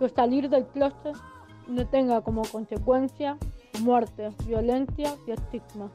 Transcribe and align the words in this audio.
que 0.00 0.08
salir 0.08 0.48
del 0.48 0.66
closet 0.68 1.14
no 1.68 1.86
tenga 1.86 2.22
como 2.22 2.40
consecuencia 2.50 3.36
muerte, 3.82 4.30
violencia 4.46 5.14
y 5.26 5.32
estigma. 5.32 5.90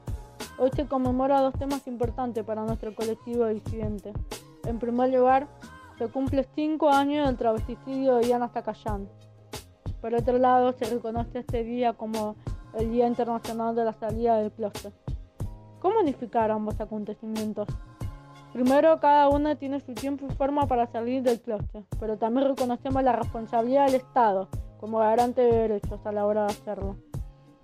Hoy 0.60 0.70
se 0.76 0.86
conmemora 0.86 1.42
dos 1.42 1.56
temas 1.56 1.88
importantes 1.88 2.44
para 2.44 2.64
nuestro 2.64 2.94
colectivo 2.94 3.48
disidente. 3.48 4.14
En 4.66 4.78
primer 4.78 5.12
lugar, 5.12 5.48
se 5.98 6.08
cumple 6.08 6.48
cinco 6.54 6.90
años 6.90 7.26
del 7.26 7.36
travesticidio 7.36 8.18
de 8.18 8.28
Diana 8.28 8.48
Zacayán. 8.48 9.10
Por 10.02 10.14
otro 10.14 10.38
lado, 10.38 10.72
se 10.74 10.86
reconoce 10.86 11.40
este 11.40 11.64
día 11.64 11.94
como 11.94 12.36
el 12.76 12.92
Día 12.92 13.08
Internacional 13.08 13.76
de 13.76 13.86
la 13.86 13.94
Salida 13.94 14.38
del 14.38 14.52
Closet. 14.52 14.94
¿Cómo 15.80 16.00
unificar 16.00 16.52
ambos 16.52 16.80
acontecimientos? 16.80 17.68
Primero, 18.56 19.02
cada 19.02 19.28
uno 19.28 19.58
tiene 19.58 19.82
su 19.82 19.94
tiempo 19.94 20.28
y 20.30 20.34
forma 20.34 20.66
para 20.66 20.88
salir 20.88 21.22
del 21.24 21.42
closet, 21.42 21.84
pero 22.00 22.18
también 22.18 22.48
reconocemos 22.48 23.04
la 23.04 23.12
responsabilidad 23.12 23.88
del 23.88 23.96
Estado 23.96 24.48
como 24.80 25.00
garante 25.00 25.42
de 25.42 25.68
derechos 25.68 26.00
a 26.06 26.14
la 26.14 26.26
hora 26.26 26.46
de 26.46 26.54
hacerlo. 26.54 26.96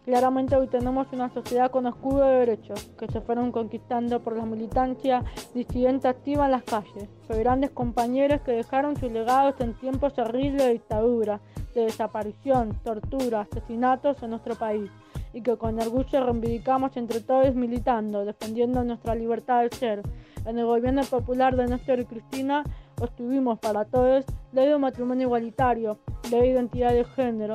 Claramente 0.03 0.57
hoy 0.57 0.67
tenemos 0.67 1.07
una 1.13 1.29
sociedad 1.29 1.71
con 1.71 1.87
escudo 1.87 2.25
de 2.25 2.39
derechos 2.39 2.91
que 2.99 3.07
se 3.07 3.21
fueron 3.21 3.53
conquistando 3.53 4.19
por 4.19 4.35
la 4.35 4.43
militancia 4.43 5.23
disidente 5.53 6.09
activa 6.09 6.43
en 6.43 6.51
las 6.51 6.63
calles, 6.63 7.07
por 7.25 7.37
grandes 7.37 7.69
compañeros 7.69 8.41
que 8.41 8.51
dejaron 8.51 8.97
sus 8.97 9.13
legados 9.13 9.55
en 9.61 9.75
tiempos 9.75 10.19
horribles 10.19 10.61
de 10.61 10.73
dictadura, 10.73 11.39
de 11.73 11.85
desaparición, 11.85 12.77
tortura, 12.83 13.47
asesinatos 13.49 14.21
en 14.23 14.31
nuestro 14.31 14.55
país 14.55 14.91
y 15.33 15.41
que 15.41 15.57
con 15.57 15.79
orgullo 15.79 16.25
reivindicamos 16.25 16.95
entre 16.97 17.21
todos 17.21 17.55
militando, 17.55 18.25
defendiendo 18.25 18.83
nuestra 18.83 19.15
libertad 19.15 19.63
de 19.63 19.75
ser. 19.75 20.01
En 20.45 20.57
el 20.57 20.65
gobierno 20.65 21.03
popular 21.03 21.55
de 21.55 21.67
Néstor 21.67 21.99
y 21.99 22.05
Cristina 22.05 22.63
obtuvimos 22.99 23.59
para 23.59 23.85
todos 23.85 24.25
ley 24.51 24.67
de 24.67 24.77
matrimonio 24.77 25.27
igualitario, 25.27 25.99
ley 26.29 26.41
de 26.41 26.47
identidad 26.47 26.93
de 26.93 27.05
género, 27.05 27.53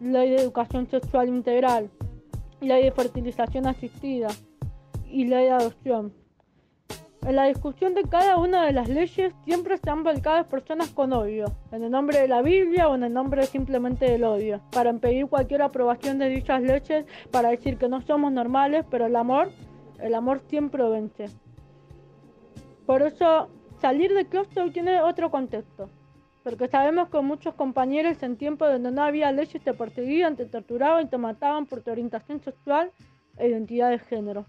ley 0.00 0.30
de 0.30 0.36
educación 0.36 0.86
sexual 0.88 1.28
integral, 1.28 1.90
ley 2.60 2.84
de 2.84 2.92
fertilización 2.92 3.66
asistida 3.66 4.28
y 5.06 5.24
ley 5.24 5.44
de 5.44 5.50
adopción. 5.50 6.23
En 7.24 7.36
la 7.36 7.46
discusión 7.46 7.94
de 7.94 8.02
cada 8.02 8.36
una 8.36 8.66
de 8.66 8.72
las 8.72 8.88
leyes 8.88 9.32
siempre 9.44 9.78
se 9.78 9.88
han 9.88 10.02
volcado 10.02 10.46
personas 10.46 10.90
con 10.90 11.12
odio, 11.14 11.46
en 11.72 11.82
el 11.82 11.90
nombre 11.90 12.18
de 12.20 12.28
la 12.28 12.42
Biblia 12.42 12.88
o 12.88 12.94
en 12.94 13.02
el 13.02 13.14
nombre 13.14 13.46
simplemente 13.46 14.04
del 14.04 14.24
odio, 14.24 14.60
para 14.70 14.90
impedir 14.90 15.26
cualquier 15.26 15.62
aprobación 15.62 16.18
de 16.18 16.28
dichas 16.28 16.60
leyes, 16.62 17.06
para 17.30 17.48
decir 17.48 17.78
que 17.78 17.88
no 17.88 18.02
somos 18.02 18.30
normales, 18.30 18.84
pero 18.90 19.06
el 19.06 19.16
amor, 19.16 19.50
el 20.00 20.14
amor 20.14 20.40
siempre 20.48 20.86
vence. 20.88 21.30
Por 22.84 23.00
eso, 23.00 23.48
salir 23.80 24.12
de 24.12 24.26
closet 24.26 24.72
tiene 24.72 25.00
otro 25.00 25.30
contexto 25.30 25.88
porque 26.44 26.68
sabemos 26.68 27.08
que 27.08 27.20
muchos 27.22 27.54
compañeros 27.54 28.22
en 28.22 28.36
tiempos 28.36 28.70
donde 28.70 28.90
no 28.90 29.02
había 29.02 29.32
leyes 29.32 29.64
te 29.64 29.72
perseguían, 29.72 30.36
te 30.36 30.44
torturaban 30.44 31.06
y 31.06 31.08
te 31.08 31.16
mataban 31.16 31.64
por 31.64 31.80
tu 31.80 31.90
orientación 31.90 32.38
sexual 32.42 32.92
e 33.38 33.48
identidad 33.48 33.88
de 33.88 33.98
género. 33.98 34.44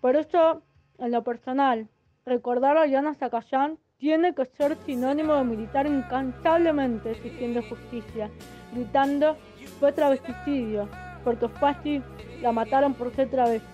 Por 0.00 0.14
eso, 0.14 0.62
en 0.98 1.10
lo 1.12 1.22
personal, 1.22 1.88
recordar 2.24 2.76
a 2.76 2.86
Yana 2.86 3.14
Zacayán 3.14 3.78
tiene 3.98 4.34
que 4.34 4.44
ser 4.44 4.76
sinónimo 4.84 5.34
de 5.34 5.44
militar 5.44 5.86
incansablemente 5.86 7.12
exigiendo 7.12 7.62
justicia, 7.62 8.30
gritando 8.72 9.36
fue 9.80 9.92
travesticidio, 9.92 10.88
porque 11.24 11.48
fácil 11.48 12.02
la 12.40 12.52
mataron 12.52 12.94
por 12.94 13.14
ser 13.14 13.30
travesti. 13.30 13.68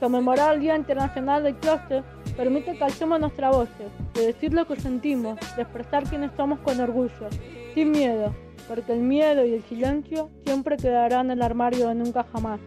Conmemorar 0.00 0.54
el 0.54 0.60
Día 0.60 0.76
Internacional 0.76 1.42
del 1.42 1.56
Closet 1.56 2.04
permite 2.36 2.76
que 2.76 2.84
alcemos 2.84 3.18
nuestra 3.18 3.50
voz, 3.50 3.68
de 4.14 4.26
decir 4.26 4.52
lo 4.52 4.66
que 4.66 4.76
sentimos, 4.76 5.38
de 5.56 5.62
expresar 5.62 6.04
quiénes 6.04 6.32
somos 6.36 6.58
con 6.60 6.80
orgullo, 6.80 7.28
sin 7.74 7.92
miedo, 7.92 8.34
porque 8.68 8.92
el 8.92 9.00
miedo 9.00 9.44
y 9.44 9.54
el 9.54 9.62
silencio 9.62 10.30
siempre 10.44 10.76
quedarán 10.76 11.26
en 11.26 11.38
el 11.38 11.42
armario 11.42 11.88
de 11.88 11.94
nunca 11.94 12.26
jamás. 12.32 12.60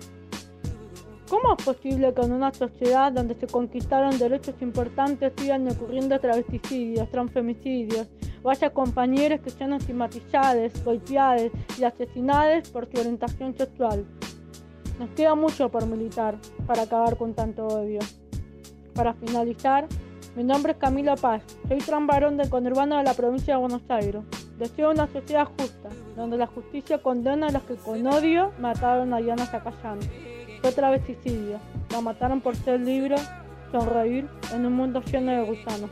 ¿Cómo 1.29 1.55
es 1.55 1.63
posible 1.63 2.11
que 2.15 2.21
en 2.21 2.31
una 2.31 2.51
sociedad 2.51 3.11
donde 3.11 3.35
se 3.35 3.45
conquistaron 3.45 4.17
derechos 4.17 4.55
importantes 4.61 5.31
sigan 5.37 5.69
ocurriendo 5.69 6.19
travesticidios, 6.19 7.07
transfemicidios, 7.11 8.07
o 8.41 8.49
haya 8.49 8.71
compañeros 8.71 9.39
que 9.41 9.51
sean 9.51 9.73
estigmatizados, 9.73 10.83
golpeados 10.83 11.51
y 11.77 11.83
asesinados 11.83 12.69
por 12.71 12.89
su 12.89 12.99
orientación 12.99 13.55
sexual? 13.55 14.07
Nos 14.97 15.11
queda 15.11 15.35
mucho 15.35 15.69
por 15.69 15.85
militar 15.85 16.35
para 16.65 16.81
acabar 16.81 17.15
con 17.15 17.35
tanto 17.35 17.67
odio. 17.67 17.99
Para 18.95 19.13
finalizar, 19.13 19.87
mi 20.35 20.43
nombre 20.43 20.71
es 20.71 20.79
Camilo 20.79 21.13
Paz, 21.15 21.43
soy 21.67 21.77
trans 21.77 22.07
varón 22.07 22.37
del 22.37 22.49
conurbano 22.49 22.97
de 22.97 23.03
la 23.03 23.13
provincia 23.13 23.53
de 23.53 23.59
Buenos 23.59 23.83
Aires. 23.87 24.23
Deseo 24.57 24.89
una 24.89 25.05
sociedad 25.05 25.45
justa, 25.45 25.89
donde 26.15 26.37
la 26.37 26.47
justicia 26.47 26.97
condena 26.97 27.47
a 27.47 27.51
los 27.51 27.61
que 27.63 27.75
con 27.75 28.05
odio 28.07 28.51
mataron 28.59 29.13
a 29.13 29.17
Diana 29.17 29.45
Zacayán. 29.45 29.99
Fue 30.61 30.71
travesticidio, 30.71 31.59
la 31.91 32.01
mataron 32.01 32.41
por 32.41 32.55
ser 32.55 32.81
libre, 32.81 33.15
sonreír 33.71 34.27
en 34.53 34.65
un 34.65 34.73
mundo 34.73 35.01
lleno 35.01 35.31
de 35.31 35.43
gusanos. 35.43 35.89